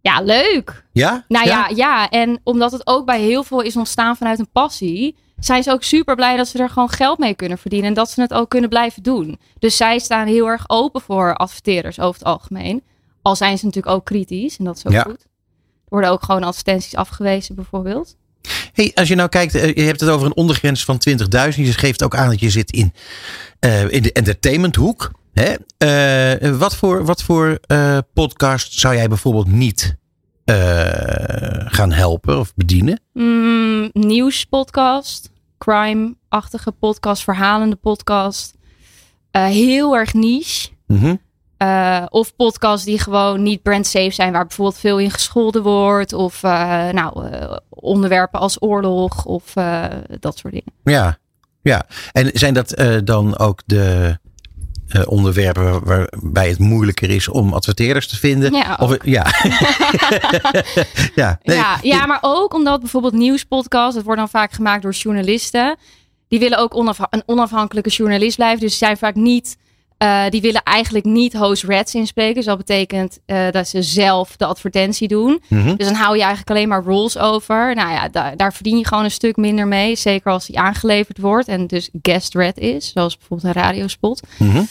Ja, 0.00 0.20
leuk. 0.20 0.84
Ja? 0.92 1.24
Nou 1.28 1.46
ja? 1.46 1.68
ja, 1.68 1.76
ja. 1.76 2.10
En 2.10 2.40
omdat 2.42 2.72
het 2.72 2.86
ook 2.86 3.06
bij 3.06 3.20
heel 3.20 3.42
veel 3.44 3.60
is 3.60 3.76
ontstaan 3.76 4.16
vanuit 4.16 4.38
een 4.38 4.50
passie, 4.52 5.16
zijn 5.38 5.62
ze 5.62 5.70
ook 5.70 5.82
super 5.82 6.14
blij 6.14 6.36
dat 6.36 6.48
ze 6.48 6.58
er 6.58 6.68
gewoon 6.68 6.88
geld 6.88 7.18
mee 7.18 7.34
kunnen 7.34 7.58
verdienen. 7.58 7.88
En 7.88 7.94
dat 7.94 8.10
ze 8.10 8.20
het 8.20 8.34
ook 8.34 8.50
kunnen 8.50 8.70
blijven 8.70 9.02
doen. 9.02 9.38
Dus 9.58 9.76
zij 9.76 9.98
staan 9.98 10.26
heel 10.26 10.46
erg 10.46 10.64
open 10.66 11.00
voor 11.00 11.34
adverteerders 11.34 12.00
over 12.00 12.18
het 12.18 12.28
algemeen. 12.28 12.82
Al 13.22 13.36
zijn 13.36 13.58
ze 13.58 13.64
natuurlijk 13.64 13.94
ook 13.94 14.04
kritisch. 14.04 14.56
En 14.56 14.64
dat 14.64 14.76
is 14.76 14.86
ook 14.86 14.92
ja. 14.92 15.02
goed. 15.02 15.22
Er 15.22 15.88
worden 15.88 16.10
ook 16.10 16.22
gewoon 16.22 16.42
advertenties 16.42 16.96
afgewezen, 16.96 17.54
bijvoorbeeld. 17.54 18.16
Hey, 18.80 18.92
als 18.94 19.08
je 19.08 19.14
nou 19.14 19.28
kijkt, 19.28 19.52
je 19.52 19.82
hebt 19.82 20.00
het 20.00 20.08
over 20.08 20.26
een 20.26 20.36
ondergrens 20.36 20.84
van 20.84 21.00
20.000. 21.08 21.16
Je 21.54 21.72
geeft 21.72 22.02
ook 22.02 22.14
aan 22.14 22.28
dat 22.28 22.40
je 22.40 22.50
zit 22.50 22.72
in, 22.72 22.92
uh, 23.60 23.90
in 23.90 24.02
de 24.02 24.12
entertainmenthoek. 24.12 25.10
Hè? 25.32 25.54
Uh, 26.42 26.58
wat 26.58 26.76
voor, 26.76 27.04
wat 27.04 27.22
voor 27.22 27.58
uh, 27.66 27.98
podcast 28.14 28.72
zou 28.80 28.94
jij 28.94 29.08
bijvoorbeeld 29.08 29.46
niet 29.46 29.98
gaan 31.66 31.92
helpen 31.92 32.38
of 32.38 32.52
bedienen? 32.54 33.00
Mm, 33.12 33.90
nieuwspodcast, 33.92 35.30
crime-achtige 35.58 36.72
podcast, 36.72 37.22
verhalende 37.22 37.76
podcast. 37.76 38.54
heel 39.30 39.96
erg 39.96 40.14
niche. 40.14 40.68
Mm 40.86 40.98
-hmm. 40.98 41.20
Uh, 41.62 42.04
of 42.08 42.36
podcasts 42.36 42.84
die 42.84 42.98
gewoon 42.98 43.42
niet 43.42 43.62
brand 43.62 43.86
safe 43.86 44.10
zijn, 44.10 44.32
waar 44.32 44.46
bijvoorbeeld 44.46 44.78
veel 44.78 44.98
in 44.98 45.10
gescholden 45.10 45.62
wordt. 45.62 46.12
Of 46.12 46.42
uh, 46.42 46.88
nou, 46.88 47.30
uh, 47.30 47.56
onderwerpen 47.68 48.40
als 48.40 48.62
oorlog 48.62 49.24
of 49.24 49.52
dat 50.20 50.38
soort 50.38 50.52
dingen. 50.52 50.72
Ja, 50.84 51.18
ja. 51.62 51.86
En 52.12 52.30
zijn 52.32 52.54
dat 52.54 52.82
dan 53.04 53.38
ook 53.38 53.60
de 53.66 54.18
onderwerpen 55.04 55.84
waarbij 55.84 56.48
het 56.48 56.58
moeilijker 56.58 57.10
is 57.10 57.28
om 57.28 57.52
adverteerders 57.52 58.08
te 58.08 58.16
vinden? 58.16 58.52
Ja, 58.52 58.76
of, 58.80 58.96
ja. 59.04 59.26
ja, 61.14 61.38
nee. 61.42 61.56
ja, 61.56 61.78
ja, 61.82 62.06
maar 62.06 62.18
ook 62.20 62.54
omdat 62.54 62.80
bijvoorbeeld 62.80 63.12
nieuwspodcasts, 63.12 63.94
dat 63.94 64.04
wordt 64.04 64.18
dan 64.18 64.28
vaak 64.28 64.52
gemaakt 64.52 64.82
door 64.82 64.92
journalisten. 64.92 65.76
Die 66.28 66.38
willen 66.38 66.58
ook 66.58 66.74
onaf 66.74 66.98
een 67.10 67.22
onafhankelijke 67.26 67.90
journalist 67.90 68.36
blijven. 68.36 68.60
Dus 68.60 68.78
zijn 68.78 68.96
vaak 68.96 69.14
niet 69.14 69.56
uh, 70.02 70.28
die 70.28 70.40
willen 70.40 70.62
eigenlijk 70.62 71.04
niet 71.04 71.32
host 71.32 71.64
reds 71.64 71.94
inspreken. 71.94 72.34
Dus 72.34 72.44
dat 72.44 72.56
betekent 72.56 73.18
uh, 73.26 73.50
dat 73.50 73.68
ze 73.68 73.82
zelf 73.82 74.36
de 74.36 74.44
advertentie 74.44 75.08
doen. 75.08 75.42
Mm 75.48 75.62
-hmm. 75.62 75.76
Dus 75.76 75.86
dan 75.86 75.96
hou 75.96 76.14
je 76.16 76.20
eigenlijk 76.20 76.50
alleen 76.50 76.68
maar 76.68 76.82
rules 76.84 77.18
over. 77.18 77.74
Nou 77.74 77.90
ja, 77.90 78.08
daar, 78.08 78.36
daar 78.36 78.52
verdien 78.52 78.78
je 78.78 78.86
gewoon 78.86 79.04
een 79.04 79.10
stuk 79.10 79.36
minder 79.36 79.66
mee. 79.66 79.96
Zeker 79.96 80.32
als 80.32 80.46
die 80.46 80.58
aangeleverd 80.58 81.18
wordt 81.18 81.48
en 81.48 81.66
dus 81.66 81.90
guest 82.02 82.34
red 82.34 82.58
is. 82.58 82.90
Zoals 82.94 83.16
bijvoorbeeld 83.16 83.56
een 83.56 83.62
radiospot. 83.62 84.22
Mm 84.36 84.50
-hmm. 84.50 84.66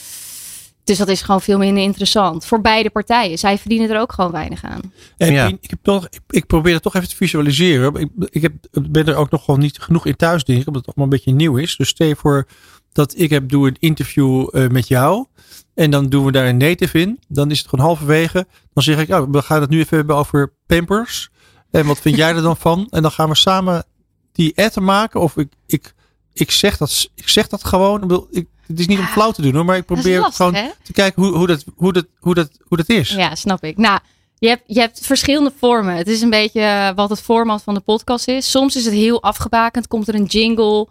Dus 0.84 0.98
dat 0.98 1.08
is 1.08 1.22
gewoon 1.22 1.40
veel 1.40 1.58
minder 1.58 1.82
interessant. 1.82 2.46
Voor 2.46 2.60
beide 2.60 2.90
partijen. 2.90 3.38
Zij 3.38 3.58
verdienen 3.58 3.90
er 3.90 4.00
ook 4.00 4.12
gewoon 4.12 4.30
weinig 4.30 4.64
aan. 4.64 4.92
En 5.16 5.32
ja. 5.32 5.46
ik, 5.46 5.70
heb 5.70 5.78
toch, 5.82 6.06
ik, 6.10 6.20
ik, 6.28 6.46
probeer 6.46 6.74
het 6.74 6.82
toch 6.82 6.94
even 6.94 7.08
te 7.08 7.16
visualiseren. 7.16 7.94
Ik, 7.94 8.08
ik 8.30 8.42
heb, 8.42 8.52
ben 8.70 9.06
er 9.06 9.16
ook 9.16 9.30
nog 9.30 9.44
gewoon 9.44 9.60
niet 9.60 9.78
genoeg 9.78 10.06
in 10.06 10.16
thuis, 10.16 10.44
denk 10.44 10.60
ik. 10.60 10.66
Omdat 10.66 10.86
het 10.86 10.96
allemaal 10.96 11.12
een 11.12 11.22
beetje 11.22 11.36
nieuw 11.36 11.56
is. 11.56 11.76
Dus 11.76 11.88
stel 11.88 12.06
je 12.06 12.16
voor 12.16 12.46
dat 12.92 13.18
ik 13.18 13.30
heb, 13.30 13.48
doe 13.48 13.68
een 13.68 13.76
interview 13.78 14.48
uh, 14.52 14.68
met 14.68 14.88
jou. 14.88 15.26
En 15.74 15.90
dan 15.90 16.08
doen 16.08 16.24
we 16.24 16.32
daar 16.32 16.46
een 16.46 16.56
native 16.56 16.98
in. 16.98 17.20
Dan 17.28 17.50
is 17.50 17.58
het 17.58 17.68
gewoon 17.68 17.84
halverwege. 17.84 18.46
Dan 18.72 18.82
zeg 18.82 18.98
ik, 18.98 19.10
oh, 19.10 19.30
we 19.30 19.42
gaan 19.42 19.60
het 19.60 19.70
nu 19.70 19.78
even 19.78 19.96
hebben 19.96 20.16
over 20.16 20.52
Pampers. 20.66 21.30
En 21.70 21.86
wat 21.86 22.00
vind 22.00 22.16
jij 22.16 22.34
er 22.34 22.42
dan 22.42 22.56
van? 22.56 22.86
En 22.90 23.02
dan 23.02 23.10
gaan 23.10 23.28
we 23.28 23.34
samen 23.34 23.84
die 24.32 24.62
ad 24.64 24.80
maken. 24.80 25.20
Of 25.20 25.36
ik, 25.36 25.52
ik, 25.66 25.94
ik, 26.32 26.50
zeg, 26.50 26.76
dat, 26.76 27.10
ik 27.14 27.28
zeg 27.28 27.48
dat 27.48 27.64
gewoon. 27.64 28.28
Ik, 28.30 28.46
het 28.66 28.80
is 28.80 28.86
niet 28.86 28.98
om 28.98 29.06
flauw 29.06 29.30
te 29.30 29.42
doen 29.42 29.54
hoor. 29.54 29.64
Maar 29.64 29.76
ik 29.76 29.84
probeer 29.84 30.18
lastig, 30.18 30.36
gewoon 30.36 30.54
hè? 30.54 30.68
te 30.82 30.92
kijken 30.92 31.22
hoe, 31.22 31.36
hoe, 31.36 31.46
dat, 31.46 31.64
hoe, 31.74 31.92
dat, 31.92 32.06
hoe, 32.18 32.34
dat, 32.34 32.50
hoe 32.60 32.76
dat 32.76 32.88
is. 32.88 33.10
Ja, 33.10 33.34
snap 33.34 33.64
ik. 33.64 33.76
Nou, 33.76 34.00
je 34.38 34.48
hebt, 34.48 34.62
je 34.66 34.80
hebt 34.80 35.06
verschillende 35.06 35.52
vormen. 35.58 35.94
Het 35.94 36.08
is 36.08 36.20
een 36.20 36.30
beetje 36.30 36.92
wat 36.94 37.10
het 37.10 37.20
format 37.20 37.62
van 37.62 37.74
de 37.74 37.80
podcast 37.80 38.28
is. 38.28 38.50
Soms 38.50 38.76
is 38.76 38.84
het 38.84 38.94
heel 38.94 39.22
afgebakend. 39.22 39.88
Komt 39.88 40.08
er 40.08 40.14
een 40.14 40.24
jingle. 40.24 40.88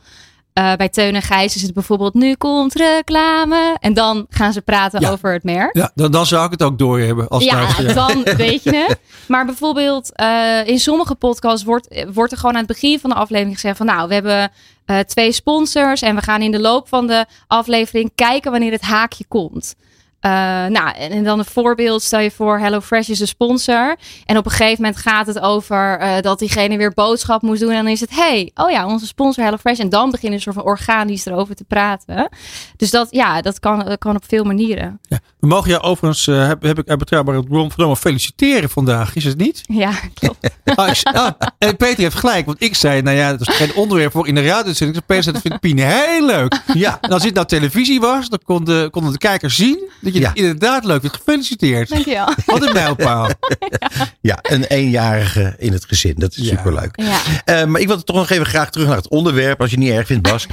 Uh, 0.53 0.73
bij 0.73 0.89
Teun 0.89 1.15
en 1.15 1.21
Gijs 1.21 1.55
is 1.55 1.61
het 1.61 1.73
bijvoorbeeld 1.73 2.13
nu 2.13 2.35
komt 2.35 2.73
reclame. 2.73 3.77
En 3.79 3.93
dan 3.93 4.25
gaan 4.29 4.53
ze 4.53 4.61
praten 4.61 5.01
Ja. 5.01 5.09
over 5.11 5.33
het 5.33 5.43
merk. 5.43 5.75
Ja, 5.75 5.91
dan, 5.95 6.11
dan 6.11 6.25
zou 6.25 6.45
ik 6.45 6.51
het 6.51 6.63
ook 6.63 6.77
doorhebben. 6.77 7.27
Als 7.27 7.43
Ja, 7.43 7.53
luisteraar. 7.53 7.93
dan 8.07 8.23
weet 8.35 8.63
je 8.63 8.85
het. 8.87 8.99
Maar 9.27 9.45
bijvoorbeeld 9.45 10.15
eh, 10.15 10.67
in 10.67 10.79
sommige 10.79 11.15
podcasts 11.15 11.63
wordt, 11.65 12.03
wordt 12.13 12.31
er 12.31 12.37
gewoon 12.37 12.53
aan 12.53 12.63
het 12.63 12.67
begin 12.71 12.99
van 12.99 13.09
de 13.09 13.15
aflevering 13.15 13.55
gezegd 13.55 13.77
van 13.77 13.85
nou, 13.85 14.07
we 14.07 14.13
hebben 14.13 14.51
eh, 14.85 14.99
twee 14.99 15.31
sponsors 15.31 16.01
en 16.01 16.15
we 16.15 16.21
gaan 16.21 16.41
in 16.41 16.51
de 16.51 16.59
loop 16.59 16.87
van 16.87 17.07
de 17.07 17.25
aflevering 17.47 18.11
kijken 18.15 18.51
wanneer 18.51 18.71
het 18.71 18.81
haakje 18.81 19.25
komt. 19.27 19.75
Eh, 20.19 20.31
nou, 20.65 20.95
en, 20.95 21.23
dan 21.23 21.39
een 21.39 21.45
voorbeeld. 21.45 22.01
Stel 22.01 22.19
je 22.19 22.31
voor, 22.31 22.59
HelloFresh 22.59 23.09
is 23.09 23.19
de 23.19 23.25
sponsor. 23.25 23.95
En 24.25 24.37
op 24.37 24.45
een 24.45 24.51
gegeven 24.51 24.83
moment 24.83 25.01
gaat 25.01 25.27
het 25.27 25.39
over 25.39 25.99
eh, 25.99 26.21
dat 26.21 26.39
diegene 26.39 26.77
weer 26.77 26.93
boodschap 26.93 27.41
moest 27.41 27.61
doen. 27.61 27.71
En 27.71 27.83
dan 27.83 27.91
is 27.91 27.99
het, 27.99 28.15
hey, 28.15 28.51
oh 28.55 28.71
ja, 28.71 28.87
onze 28.87 29.07
sponsor 29.07 29.43
HelloFresh. 29.43 29.79
En 29.79 29.89
dan 29.89 30.11
beginnen 30.11 30.39
ze 30.39 30.43
soort 30.43 30.55
van 30.55 30.65
organisch 30.65 31.25
erover 31.25 31.55
te 31.55 31.63
praten. 31.63 32.29
Dus 32.75 32.91
dat, 32.91 33.07
ja, 33.09 33.41
dat 33.41 33.59
kan, 33.59 33.85
dat 33.85 33.97
kan 33.97 34.15
op 34.15 34.23
veel 34.27 34.43
manieren. 34.43 34.99
Ja. 35.01 35.19
We 35.39 35.47
mogen 35.47 35.69
jou 35.69 35.81
overigens, 35.83 36.27
eh, 36.27 36.47
heb, 36.47 36.61
heb 36.61 36.79
ik 36.79 36.87
uit 36.89 36.99
betrouwbare 36.99 37.43
bron 37.43 37.71
vernomen, 37.71 37.97
feliciteren 37.97 38.69
vandaag. 38.69 39.15
Is 39.15 39.23
het 39.23 39.37
niet? 39.37 39.61
Ja, 39.65 39.91
klopt. 40.13 40.37
Ah, 40.75 40.87
ik- 40.89 41.03
ah, 41.15 41.31
en 41.57 41.75
Peter 41.77 42.03
heeft 42.03 42.15
gelijk, 42.15 42.45
want 42.45 42.61
ik 42.63 42.75
zei, 42.75 43.01
nou 43.01 43.17
ja, 43.17 43.29
dat 43.35 43.47
is 43.47 43.55
geen 43.55 43.75
onderwerp 43.75 44.11
voor 44.11 44.27
in 44.27 44.35
de 44.35 44.41
radio. 44.45 44.63
Dus 44.63 44.81
ik 44.81 44.91
Peter 45.05 45.23
zei, 45.23 45.33
dat 45.35 45.41
vindt 45.41 45.59
Pien 45.59 45.77
heel 45.79 46.25
leuk. 46.25 46.61
Ja. 46.73 46.97
En 47.01 47.09
als 47.09 47.23
dit 47.23 47.33
nou 47.33 47.47
televisie 47.47 47.99
was, 47.99 48.29
dan 48.29 48.39
konden, 48.43 48.89
konden 48.91 49.11
de 49.11 49.17
kijkers 49.17 49.55
zien 49.55 49.89
dat 50.01 50.13
je 50.13 50.19
Ja. 50.19 50.27
het 50.29 50.37
inderdaad 50.37 50.83
leuk 50.85 50.99
vindt. 51.01 51.15
Gefeliciteerd. 51.15 51.89
Dankjewel. 51.89 52.33
Wat 52.45 52.67
een 52.67 52.73
mijlpaal. 52.73 53.29
Ja, 53.79 53.89
een 54.21 54.63
eenjarige 54.63 55.53
in 55.57 55.73
het 55.73 55.85
gezin. 55.85 56.13
Dat 56.17 56.31
is 56.37 56.43
Ja. 56.49 56.55
superleuk. 56.57 57.01
Ja. 57.01 57.19
Eh, 57.45 57.65
maar 57.65 57.81
ik 57.81 57.87
wil 57.87 58.03
toch 58.03 58.15
nog 58.15 58.29
even 58.29 58.45
graag 58.45 58.69
terug 58.71 58.87
naar 58.87 58.95
het 58.95 59.07
onderwerp, 59.09 59.61
als 59.61 59.69
je 59.69 59.75
het 59.75 59.85
niet 59.85 59.93
erg 59.95 60.07
vindt, 60.07 60.23
Bas. 60.29 60.45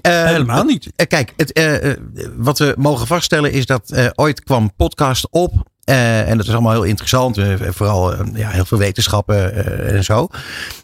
Eh, 0.00 0.24
Helemaal 0.24 0.64
niet. 0.64 0.88
eh, 0.96 1.06
kijk, 1.06 1.32
het, 1.36 1.52
wat 2.36 2.58
we 2.58 2.74
mogen 2.78 3.06
vaststellen 3.06 3.52
is 3.52 3.66
dat 3.66 3.90
eh, 3.90 4.06
ooit 4.14 4.42
kwam 4.42 4.74
podcast 4.76 5.26
op. 5.30 5.52
eh, 5.84 6.28
en 6.30 6.36
dat 6.36 6.46
is 6.46 6.52
allemaal 6.52 6.72
heel 6.72 6.82
interessant. 6.82 7.38
vooral 7.58 8.14
ja, 8.34 8.50
heel 8.50 8.64
veel 8.64 8.78
wetenschappen 8.78 9.54
eh, 9.54 9.94
en 9.96 10.04
zo. 10.04 10.28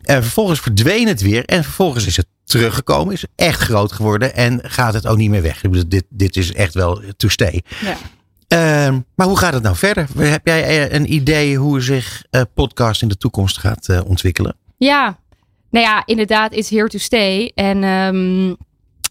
Vervolgens 0.02 0.60
verdween 0.60 1.08
het 1.08 1.20
weer. 1.20 1.44
En 1.44 1.64
vervolgens 1.64 2.06
is 2.06 2.16
het 2.16 2.26
teruggekomen. 2.44 3.14
Is 3.14 3.24
echt 3.36 3.60
groot 3.60 3.92
geworden. 3.92 4.34
En 4.34 4.60
gaat 4.62 4.94
het 4.94 5.06
ook 5.06 5.16
niet 5.16 5.30
meer 5.30 5.42
weg. 5.42 5.62
Ik 5.64 5.70
bedoel, 5.70 5.88
dit, 5.88 6.04
dit 6.08 6.36
is 6.36 6.52
echt 6.52 6.74
wel 6.74 7.02
to 7.16 7.28
stay. 7.28 7.62
Ja. 7.80 7.96
Eh, 8.50 8.96
maar 9.14 9.26
hoe 9.26 9.38
gaat 9.38 9.52
het 9.52 9.62
nou 9.62 9.76
verder? 9.76 10.08
Heb 10.16 10.46
jij 10.46 10.62
eh, 10.62 10.98
een 10.98 11.12
idee 11.12 11.56
hoe 11.56 11.80
zich 11.80 12.24
eh, 12.30 12.42
podcast 12.54 13.02
in 13.02 13.08
de 13.08 13.16
toekomst 13.16 13.58
gaat 13.58 13.88
eh, 13.88 14.00
ontwikkelen? 14.06 14.56
Ja, 14.76 15.18
nou 15.70 15.84
ja, 15.84 16.02
inderdaad, 16.06 16.54
it's 16.54 16.70
here 16.70 16.88
to 16.88 16.98
stay. 16.98 17.52
En 17.54 17.84
ehm, 17.84 18.50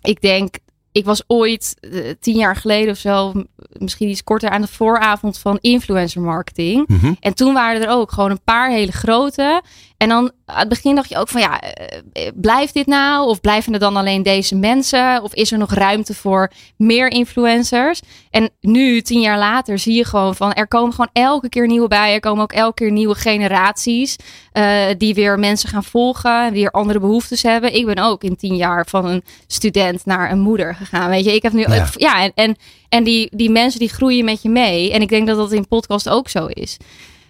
ik 0.02 0.22
denk, 0.22 0.56
ik 0.92 1.06
was 1.06 1.24
ooit 1.28 1.76
tien 2.20 2.36
jaar 2.36 2.56
geleden 2.56 2.92
of 2.92 2.98
zo, 2.98 3.34
misschien 3.78 4.10
iets 4.10 4.24
korter 4.24 4.50
aan 4.50 4.62
de 4.62 4.68
vooravond 4.68 5.38
van 5.38 5.58
influencer 5.62 6.22
marketing. 6.22 6.88
Mhm. 6.88 7.14
En 7.20 7.34
toen 7.34 7.54
waren 7.54 7.82
er 7.82 7.90
ook 7.90 8.12
gewoon 8.12 8.32
een 8.32 8.44
paar 8.44 8.72
hele 8.72 8.92
grote. 8.92 9.62
En 9.98 10.10
dan 10.10 10.32
aan 10.50 10.60
het 10.60 10.70
begin 10.70 10.96
dacht 10.96 11.10
je 11.10 11.18
ook 11.18 11.28
van 11.28 11.42
ja, 11.42 11.60
eh, 11.60 11.98
eh, 12.14 12.32
blijft 12.36 12.74
dit 12.74 12.86
nou? 12.86 13.28
Of 13.28 13.42
blijven 13.42 13.74
er 13.74 13.80
dan 13.80 13.96
alleen 13.96 14.24
deze 14.24 14.56
mensen? 14.56 15.24
Of 15.24 15.34
is 15.34 15.52
er 15.52 15.58
nog 15.58 15.74
ruimte 15.74 16.14
voor 16.14 16.52
meer 16.78 17.08
influencers? 17.12 18.02
En 18.30 18.50
nu, 18.62 19.02
tien 19.02 19.22
jaar 19.22 19.38
later, 19.38 19.80
zie 19.80 19.96
je 19.96 20.06
gewoon 20.06 20.36
van 20.36 20.54
er 20.54 20.68
komen 20.68 20.92
gewoon 20.92 21.10
elke 21.14 21.50
keer 21.50 21.68
nieuwe 21.68 21.88
bij. 21.88 22.14
Er 22.14 22.20
komen 22.20 22.44
ook 22.44 22.52
elke 22.52 22.74
keer 22.74 22.92
nieuwe 22.92 23.16
generaties 23.16 24.16
eh, 24.52 24.86
die 24.98 25.14
weer 25.14 25.40
mensen 25.40 25.70
gaan 25.70 25.84
volgen. 25.84 26.46
En 26.46 26.54
weer 26.54 26.72
andere 26.72 27.00
behoeftes 27.00 27.44
hebben. 27.44 27.76
Ik 27.76 27.86
ben 27.86 27.98
ook 27.98 28.24
in 28.24 28.36
tien 28.36 28.56
jaar 28.56 28.86
van 28.86 29.06
een 29.06 29.24
student 29.48 30.06
naar 30.06 30.32
een 30.32 30.40
moeder 30.40 30.76
gegaan. 30.76 31.10
Weet 31.10 31.26
je, 31.26 31.34
ik 31.34 31.44
heb 31.44 31.54
nu. 31.54 31.62
Ja. 31.62 31.88
Ja, 31.96 32.22
en, 32.22 32.32
en, 32.36 32.56
en 32.90 33.04
die, 33.04 33.30
die 33.36 33.50
mensen 33.50 33.80
die 33.80 33.90
groeien 33.90 34.26
met 34.26 34.42
je 34.42 34.50
mee. 34.50 34.92
En 34.92 35.02
ik 35.02 35.10
denk 35.10 35.28
dat 35.28 35.38
dat 35.38 35.52
in 35.52 35.68
podcast 35.68 36.10
ook 36.10 36.30
zo 36.30 36.46
is. 36.46 36.78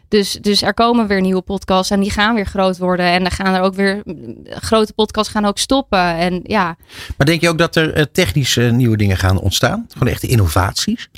Dus, 0.10 0.32
dus 0.32 0.62
er 0.62 0.74
komen 0.74 1.08
weer 1.08 1.22
nieuwe 1.22 1.42
podcasts 1.42 1.92
en 1.92 2.00
die 2.00 2.12
gaan 2.12 2.36
weer 2.36 2.46
groot 2.46 2.78
worden. 2.78 3.06
En 3.06 3.22
dan 3.22 3.32
gaan 3.32 3.54
er 3.54 3.62
ook 3.62 3.74
weer 3.74 4.04
grote 4.46 4.94
podcasts 4.94 5.32
gaan 5.32 5.46
ook 5.46 5.58
stoppen. 5.58 6.00
En 6.00 6.40
ja, 6.44 6.78
Maar 7.18 7.28
denk 7.28 7.42
je 7.42 7.50
ook 7.50 7.58
dat 7.58 7.76
er 7.76 7.94
eh, 7.94 8.04
technisch 8.12 8.58
eh, 8.58 8.72
nieuwe 8.72 8.98
dingen 8.98 9.18
gaan 9.18 9.40
ontstaan? 9.40 9.86
Gewoon 9.92 10.08
echte 10.08 10.28
innovaties? 10.28 11.10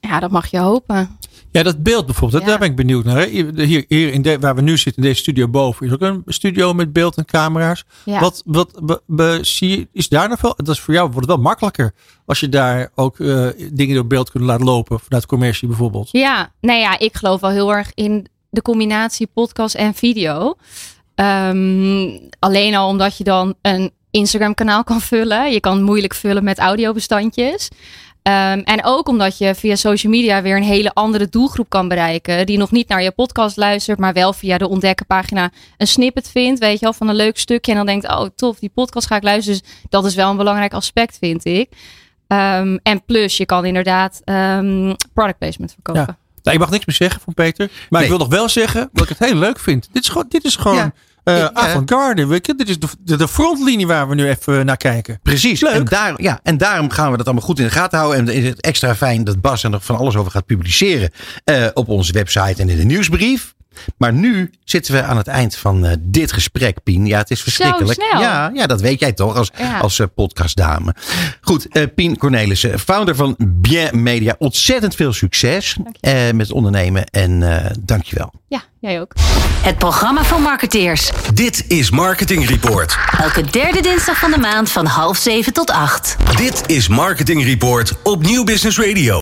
ja, 0.00 0.20
dat 0.20 0.30
mag 0.30 0.46
je 0.46 0.58
hopen. 0.58 1.18
Ja, 1.56 1.62
dat 1.62 1.82
beeld 1.82 2.06
bijvoorbeeld, 2.06 2.42
Ja. 2.42 2.48
daar 2.48 2.58
ben 2.58 2.68
ik 2.68 2.76
benieuwd 2.76 3.04
naar. 3.04 3.22
Hier, 3.26 3.84
hier 3.88 4.12
in 4.12 4.22
de, 4.22 4.38
waar 4.38 4.54
we 4.54 4.60
nu 4.60 4.76
zitten, 4.78 5.02
in 5.02 5.08
deze 5.08 5.20
studio 5.20 5.48
boven, 5.48 5.86
is 5.86 5.92
ook 5.92 6.00
een 6.00 6.22
studio 6.26 6.72
met 6.74 6.92
beeld 6.92 7.16
en 7.16 7.24
camera's. 7.24 7.84
Ja. 8.04 8.20
Wat, 8.20 8.42
wat 8.46 8.80
be- 8.82 9.00
be- 9.06 9.38
zie 9.42 9.70
je, 9.70 9.88
is 9.92 10.08
daar 10.08 10.28
nog 10.28 10.40
wel, 10.40 10.54
dat 10.56 10.68
is 10.68 10.80
voor 10.80 10.94
jou 10.94 11.06
wordt 11.10 11.26
het 11.26 11.36
wel 11.36 11.44
makkelijker 11.44 11.94
als 12.26 12.40
je 12.40 12.48
daar 12.48 12.90
ook 12.94 13.20
eh, 13.20 13.46
dingen 13.72 13.94
door 13.94 14.06
beeld 14.06 14.30
kunt 14.30 14.44
laten 14.44 14.64
lopen, 14.64 15.00
vanuit 15.00 15.26
commercie 15.26 15.68
bijvoorbeeld. 15.68 16.08
Ja, 16.12 16.52
nou 16.60 16.78
ja, 16.78 16.98
ik 16.98 17.16
geloof 17.16 17.40
wel 17.40 17.50
heel 17.50 17.72
erg 17.74 17.90
in 17.94 18.26
de 18.50 18.62
combinatie 18.62 19.26
podcast 19.34 19.74
en 19.74 19.94
video. 19.94 20.54
Ehm, 21.14 22.08
alleen 22.38 22.74
al 22.74 22.88
omdat 22.88 23.16
je 23.16 23.24
dan 23.24 23.54
een 23.62 23.90
Instagram 24.10 24.54
kanaal 24.54 24.84
kan 24.84 25.00
vullen. 25.00 25.52
Je 25.52 25.60
kan 25.60 25.76
het 25.76 25.84
moeilijk 25.84 26.14
vullen 26.14 26.44
met 26.44 26.58
audiobestandjes. 26.58 27.68
Ehm, 28.26 28.58
en 28.58 28.84
ook 28.84 29.08
omdat 29.08 29.38
je 29.38 29.54
via 29.54 29.76
social 29.76 30.12
media 30.12 30.42
weer 30.42 30.56
een 30.56 30.62
hele 30.62 30.94
andere 30.94 31.28
doelgroep 31.28 31.68
kan 31.68 31.88
bereiken. 31.88 32.46
Die 32.46 32.58
nog 32.58 32.70
niet 32.70 32.88
naar 32.88 33.02
je 33.02 33.10
podcast 33.10 33.56
luistert, 33.56 33.98
maar 33.98 34.12
wel 34.12 34.32
via 34.32 34.58
de 34.58 34.68
ontdekkenpagina 34.68 35.50
een 35.76 35.86
snippet 35.86 36.30
vindt. 36.30 36.60
Weet 36.60 36.78
je 36.78 36.84
wel, 36.84 36.92
van 36.92 37.08
een 37.08 37.14
leuk 37.14 37.38
stukje. 37.38 37.70
En 37.70 37.76
dan 37.76 37.86
denkt, 37.86 38.08
oh 38.08 38.26
tof, 38.36 38.58
die 38.58 38.70
podcast 38.74 39.06
ga 39.06 39.16
ik 39.16 39.22
luisteren. 39.22 39.60
Dus 39.60 39.70
dat 39.88 40.04
is 40.04 40.14
wel 40.14 40.30
een 40.30 40.36
belangrijk 40.36 40.72
aspect, 40.72 41.18
vind 41.18 41.44
ik. 41.44 41.68
Ehm, 42.26 42.78
en 42.82 43.04
plus, 43.04 43.36
je 43.36 43.46
kan 43.46 43.64
inderdaad 43.64 44.20
ehm, 44.24 44.94
product 45.12 45.38
placement 45.38 45.72
verkopen. 45.72 46.18
Nou, 46.42 46.56
ik 46.56 46.58
mag 46.58 46.70
niks 46.70 46.84
meer 46.84 46.96
zeggen 46.96 47.20
van 47.20 47.34
Peter, 47.34 47.70
maar 47.90 48.02
ik 48.02 48.08
wil 48.08 48.18
nog 48.18 48.28
wel 48.28 48.48
zeggen 48.48 48.88
dat 48.92 49.02
ik 49.02 49.18
het 49.18 49.28
heel 49.28 49.38
leuk 49.38 49.58
vind. 49.58 49.88
Dit 49.92 50.02
is 50.02 50.08
gewoon, 50.08 50.26
dit 50.28 50.44
is 50.44 50.56
gewoon 50.56 50.76
Ja. 50.76 50.92
Ja. 51.34 51.50
avant-garde. 51.52 52.40
Dit 52.40 52.68
is 52.68 52.78
de, 52.78 53.16
de, 53.16 53.28
frontlinie 53.28 53.86
waar 53.86 54.08
we 54.08 54.14
nu 54.14 54.28
even 54.28 54.66
naar 54.66 54.76
kijken. 54.76 55.20
Precies. 55.22 55.60
Leuk. 55.60 55.72
En, 55.72 55.84
daar, 55.84 56.22
ja, 56.22 56.40
en 56.42 56.56
daarom 56.56 56.90
gaan 56.90 57.10
we 57.10 57.16
dat 57.16 57.26
allemaal 57.26 57.44
goed 57.44 57.58
in 57.58 57.64
de 57.64 57.70
gaten 57.70 57.98
houden. 57.98 58.18
En 58.18 58.26
dan 58.26 58.34
is 58.34 58.44
het 58.44 58.60
extra 58.60 58.94
fijn 58.94 59.24
dat 59.24 59.40
Bas 59.40 59.62
er 59.62 59.70
nog 59.70 59.84
van 59.84 59.96
alles 59.96 60.16
over 60.16 60.30
gaat 60.30 60.46
publiceren. 60.46 61.10
eh, 61.44 61.66
op 61.74 61.88
onze 61.88 62.12
website 62.12 62.62
en 62.62 62.68
in 62.68 62.76
de 62.76 62.84
nieuwsbrief. 62.84 63.54
Maar 63.96 64.12
nu 64.12 64.50
zitten 64.64 64.94
we 64.94 65.02
aan 65.02 65.16
het 65.16 65.26
eind 65.26 65.56
van 65.56 65.86
eh, 65.86 65.92
dit 66.00 66.32
gesprek, 66.32 66.82
Pien. 66.82 67.06
Ja, 67.06 67.18
het 67.18 67.30
is 67.30 67.42
verschrikkelijk. 67.42 68.02
snel. 68.08 68.20
Ja, 68.20 68.50
ja, 68.54 68.66
dat 68.66 68.80
weet 68.80 69.00
jij 69.00 69.12
toch 69.12 69.36
als, 69.36 69.50
Ja. 69.58 69.78
als 69.78 69.98
eh, 69.98 70.06
podcastdame. 70.14 70.94
Goed, 71.40 71.68
eh, 71.68 71.82
Pien 71.94 72.18
Cornelissen, 72.18 72.78
founder 72.78 73.14
van 73.16 73.34
Bien 73.38 74.02
Media. 74.02 74.34
Ontzettend 74.38 74.94
veel 74.94 75.12
succes 75.12 75.76
eh, 76.00 76.12
met 76.12 76.46
het 76.46 76.52
ondernemen. 76.52 77.04
En 77.06 77.42
eh 77.64 77.70
dankjewel. 77.80 78.32
Ja, 78.48 78.62
jij 78.80 79.00
ook. 79.00 79.12
Het 79.62 79.78
programma 79.78 80.24
voor 80.24 80.40
marketeers. 80.40 81.10
Dit 81.34 81.64
is 81.68 81.90
Marketing 81.90 82.48
Report. 82.48 82.96
Elke 83.20 83.42
derde 83.50 83.80
dinsdag 83.80 84.18
van 84.18 84.30
de 84.30 84.38
maand 84.38 84.70
van 84.70 84.86
half 84.86 85.16
zeven 85.16 85.52
tot 85.52 85.70
acht. 85.70 86.16
Dit 86.36 86.62
is 86.66 86.88
Marketing 86.88 87.44
Report 87.44 87.92
op 88.02 88.22
Nieuw 88.22 88.44
Business 88.44 88.78
Radio. 88.78 89.14